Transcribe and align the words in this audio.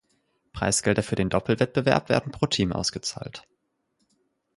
Preisgelder 0.51 1.03
für 1.03 1.13
den 1.15 1.29
Doppelwettbewerb 1.29 2.09
werden 2.09 2.31
pro 2.31 2.47
Team 2.47 2.73
ausgezahlt. 2.73 3.43